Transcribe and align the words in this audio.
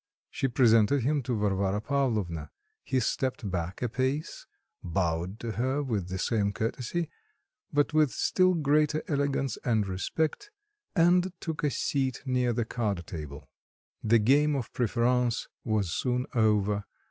She 0.31 0.47
presented 0.47 1.03
him 1.03 1.21
to 1.21 1.37
Varvara 1.37 1.79
Pavlovna; 1.79 2.49
he 2.83 2.99
stepped 2.99 3.51
back 3.51 3.83
a 3.83 3.87
pace, 3.87 4.47
bowed 4.83 5.39
to 5.41 5.51
her 5.51 5.83
with 5.83 6.09
the 6.09 6.17
same 6.17 6.53
courtesy, 6.53 7.07
but 7.71 7.93
with 7.93 8.09
still 8.11 8.55
greater 8.55 9.03
elegance 9.07 9.59
and 9.63 9.85
respect, 9.85 10.49
and 10.95 11.31
took 11.39 11.63
a 11.63 11.69
seat 11.69 12.23
near 12.25 12.51
the 12.51 12.65
card 12.65 13.05
table. 13.05 13.47
The 14.03 14.17
game 14.17 14.55
of 14.55 14.73
preference 14.73 15.47
was 15.63 15.91
soon 15.91 16.25
over. 16.33 16.85